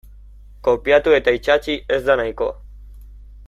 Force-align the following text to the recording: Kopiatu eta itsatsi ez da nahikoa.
Kopiatu 0.67 1.13
eta 1.19 1.35
itsatsi 1.39 1.77
ez 1.97 2.01
da 2.09 2.19
nahikoa. 2.23 2.57